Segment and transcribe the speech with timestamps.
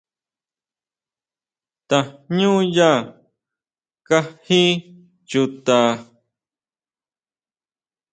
[1.89, 2.89] Tajñuña
[4.07, 4.61] kají
[5.29, 5.79] chuta.